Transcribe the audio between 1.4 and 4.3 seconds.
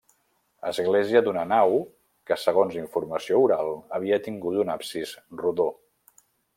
nau que segons informació oral, havia